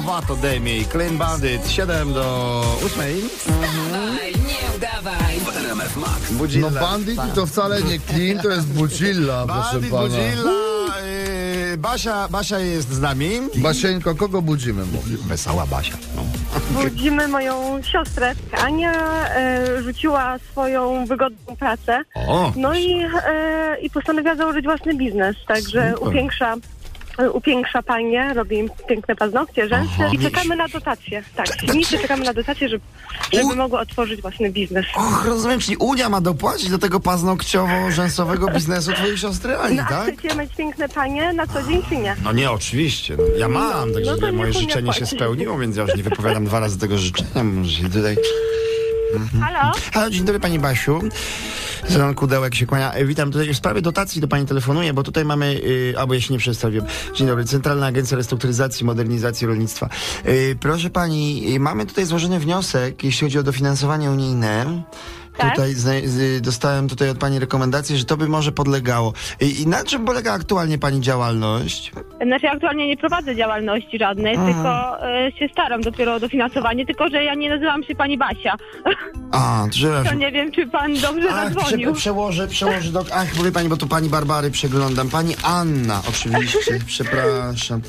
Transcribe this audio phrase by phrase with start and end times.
[0.00, 3.04] Lovato Demi i Clean Bandit 7 do 8.
[3.46, 5.34] Dawaj, nie udawaj.
[5.64, 6.30] RMF Max.
[6.32, 6.70] Budzilla.
[6.70, 10.02] No bandit to wcale nie clean, to jest bucilla, proszę Bandit, pana.
[10.02, 10.50] Budzilla.
[11.74, 13.30] y, Basia, Basia jest z nami.
[13.56, 14.82] Basieńko, kogo budzimy?
[15.28, 15.96] Wesoła Basia.
[16.16, 16.22] No.
[16.82, 18.34] Budzimy moją siostrę.
[18.64, 18.92] Ania
[19.36, 22.00] e, rzuciła swoją wygodną pracę.
[22.14, 26.08] O, No i, e, i postanowiła założyć własny biznes, także Super.
[26.08, 26.56] upiększa,
[27.28, 30.08] upiększa panie, robi im piękne paznokcie, rzęsy Aha.
[30.12, 31.22] i czekamy na dotację.
[31.36, 32.84] Tak, śmienicy czekamy na dotację, żeby,
[33.32, 34.86] żeby mogły otworzyć własny biznes.
[34.94, 40.12] Och, rozumiem, czyli Unia ma dopłacić do tego paznokciowo-rzęsowego biznesu twojej siostry Ani, No tak?
[40.18, 42.16] chcecie mieć piękne panie na co dzień czy nie?
[42.24, 43.16] No nie, oczywiście.
[43.16, 45.16] No, ja mam, także no tutaj moje życzenie się płaci.
[45.16, 47.44] spełniło, więc ja już nie wypowiadam dwa razy tego życzenia.
[47.44, 47.88] Może się
[49.12, 49.40] tutaj...
[49.40, 49.72] Halo?
[49.92, 51.00] Halo, dzień dobry Pani Basiu.
[51.88, 52.92] Zenon Kudełek się kłania.
[52.92, 56.20] E, Witam tutaj w sprawie dotacji do Pani telefonuję, bo tutaj mamy, y, albo ja
[56.20, 56.86] się nie przedstawiłem.
[57.14, 59.88] Dzień dobry, Centralna Agencja Restrukturyzacji i Modernizacji Rolnictwa.
[60.28, 64.82] Y, proszę Pani, y, mamy tutaj złożony wniosek, jeśli chodzi o dofinansowanie unijne.
[65.36, 65.50] Tak.
[65.50, 65.74] Tutaj
[66.40, 69.12] dostałem tutaj od Pani rekomendację, że to by może podlegało.
[69.40, 71.92] I, I na czym polega aktualnie Pani działalność?
[72.26, 77.24] Znaczy aktualnie nie prowadzę działalności żadnej, tylko e, się staram dopiero o dofinansowanie, tylko że
[77.24, 78.56] ja nie nazywam się pani Basia.
[79.32, 80.18] A, To przepraszam.
[80.18, 81.92] nie wiem, czy pan dobrze Ach, zadzwonił.
[81.92, 83.04] prze, przełożę, przełożę do...
[83.14, 85.08] Ach, mówię pani, bo tu pani Barbary przeglądam.
[85.08, 87.82] Pani Anna, oczywiście, przepraszam.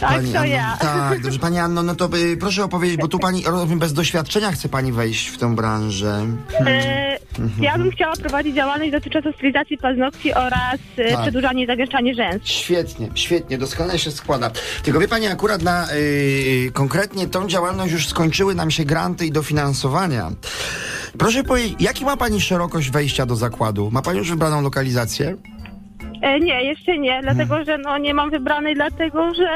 [0.00, 0.76] Tak, pani to ja.
[0.80, 1.38] Tak, dobrze.
[1.38, 4.92] Pani Anno, no to y, proszę opowiedzieć, bo tu pani, rozumiem, bez doświadczenia chce pani
[4.92, 6.26] wejść w tę branżę.
[6.66, 6.91] E,
[7.60, 11.20] ja bym chciała prowadzić działalność dotyczącą stylizacji paznokci oraz e, Tak.
[11.22, 12.42] przedłużanie i zagęszczanie rzęs.
[12.44, 14.50] Świetnie, świetnie, doskonale się składa.
[14.82, 19.32] Tylko wie pani, akurat na y, konkretnie tą działalność już skończyły nam się granty i
[19.32, 20.30] dofinansowania.
[21.18, 23.90] Proszę powiedzieć, jaki ma pani szerokość wejścia do zakładu?
[23.90, 25.36] Ma pani już wybraną lokalizację?
[26.22, 29.48] E, nie, jeszcze nie, dlatego że no, nie mam wybranej, dlatego że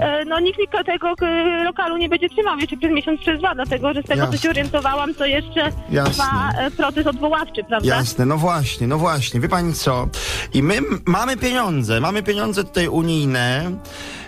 [0.00, 3.54] e, no, nikt mi tego e, lokalu nie będzie trzymał jeszcze przez miesiąc, przez dwa,
[3.54, 4.36] dlatego że z tego, Jasne.
[4.38, 6.12] co się orientowałam, to jeszcze Jasne.
[6.12, 7.88] trwa e, proces odwoławczy, prawda?
[7.88, 9.40] Jasne, no właśnie, no właśnie.
[9.40, 10.08] Wie pani co?
[10.54, 13.70] I my mamy pieniądze, mamy pieniądze tutaj unijne.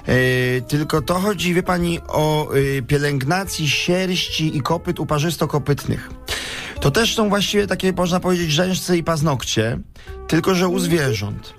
[0.08, 6.10] Yy, tylko to chodzi, wie pani, o yy, pielęgnacji sierści i kopyt uparzysto-kopytnych.
[6.80, 9.78] To też są właściwie takie, można powiedzieć, rzęsce i paznokcie,
[10.28, 11.54] tylko że u zwierząt.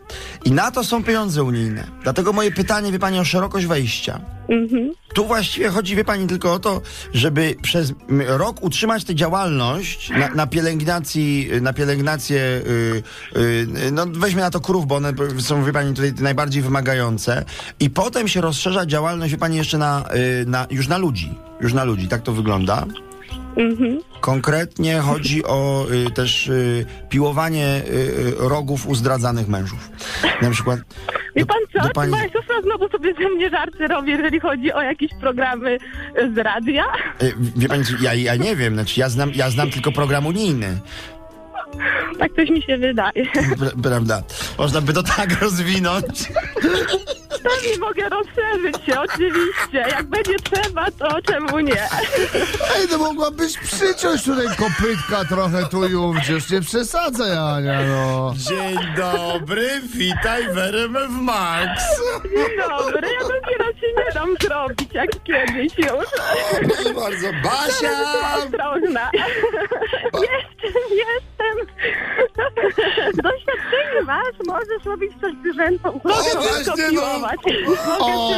[0.46, 1.88] I na to są pieniądze unijne.
[2.04, 4.22] Dlatego moje pytanie, wie pani, o szerokość wejścia.
[4.50, 4.92] Mhm.
[5.14, 6.82] Tu właściwie chodzi, wie pani, tylko o to,
[7.14, 7.94] żeby przez
[8.28, 13.04] rok utrzymać tę działalność na, na pielęgnacji, na pielęgnację, y,
[13.38, 17.46] y, no weźmy na to krów, bo one są, wie pani, tutaj najbardziej wymagające
[17.80, 20.04] i potem się rozszerza działalność, wie pani, jeszcze na,
[20.42, 22.86] y, na już na ludzi, już na ludzi, tak to wygląda.
[23.58, 24.00] Mhm.
[24.22, 29.90] Konkretnie chodzi o y, też y, piłowanie y, y, rogów u zdradzanych mężów.
[30.42, 30.80] Na przykład...
[31.36, 31.88] Wie pan co?
[31.88, 35.78] do pani- Moja siostra znowu sobie ze mnie żarty robi, jeżeli chodzi o jakieś programy
[36.34, 36.84] z radia.
[37.24, 40.80] Y, Wie pani, ja, ja nie wiem, znaczy ja znam, ja znam tylko program unijny.
[42.20, 43.26] Tak coś mi się wydaje.
[43.34, 44.24] Pra- Prawda.
[44.58, 46.06] Można by to tak rozwinąć.
[47.50, 49.78] Pewnie mogę rozszerzyć się, oczywiście.
[49.78, 51.82] Jak będzie trzeba, to czemu nie?
[52.76, 56.34] Ej, no mogłabyś przyciąć tutaj kopytka trochę tu i ówdzie.
[56.34, 58.34] Już nie przesadzaj, Ania, no.
[58.38, 61.70] Dzień dobry, witaj w RMF Max.
[62.24, 66.06] Dzień dobry, ja drugi raz się nie dam zrobić, jak kiedyś już.
[66.64, 67.92] Proszę bardzo, Basia!
[68.38, 69.10] Ostrożna.
[70.14, 71.35] Jestem, jestem.
[71.35, 71.35] Doświadczenie
[74.06, 75.94] masz, możesz robić coś zwierzętom.
[76.04, 76.90] Mogę właśnie, no.
[76.90, 77.40] piłować.
[78.00, 78.32] O,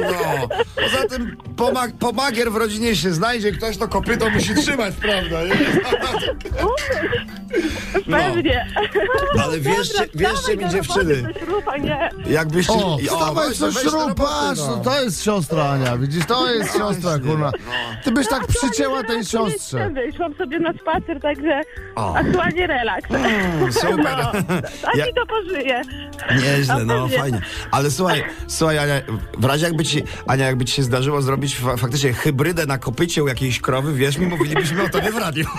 [0.00, 0.48] No.
[0.74, 5.38] Poza tym pomag pomagier w rodzinie się znajdzie, ktoś to kopyto musi trzymać, prawda?
[6.60, 6.74] No.
[8.18, 8.66] Pewnie.
[9.44, 11.34] Ale wierzcie, wierzcie mi dziewczyny,
[11.80, 12.10] nie.
[12.24, 14.66] Weź- co weź do śrub, roboty, patrz, no.
[14.76, 17.52] no to jest siostra Ania, widzisz, to jest siostra, kurwa.
[18.04, 19.90] Ty byś tak przycięła tej siostrze.
[19.90, 21.60] Wyszłam sobie na spacer, także
[21.94, 22.14] O.
[22.14, 23.10] aktualnie relaks.
[23.10, 24.16] Mm, super.
[24.18, 24.32] No,
[24.82, 25.82] tak Ja- i to pożyje.
[26.42, 27.18] Nieźle, no pewnie.
[27.18, 27.40] fajnie.
[27.70, 28.94] Ale słuchaj, słuchaj, Ania,
[29.38, 33.24] w razie jakby ci, Ania, jakby ci się zdarzyło zrobić fa faktycznie hybrydę na kopycie
[33.24, 35.44] u jakiejś krowy, wiesz mi, mówilibyśmy o tobie w radiu.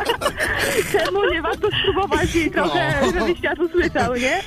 [0.92, 3.12] Czemu nie warto spróbować i trochę, No.
[3.20, 4.42] żeby świat usłyszał, nie?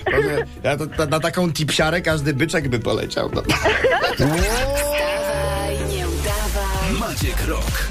[0.63, 3.30] Ja to, na, na taką tipsiarę każdy byczek by poleciał.
[3.33, 3.42] No.
[4.19, 6.94] Dawaj, nie udawaj.
[7.00, 7.65] Maciek Rok.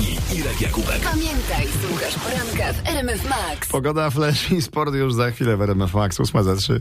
[0.00, 1.00] I Irek Jakubek.
[1.00, 3.68] Pamiętaj, słuchasz poranka w RMF Max.
[3.68, 6.80] Pogoda, flash i sport już za chwilę w RMF Max, 8 za 3.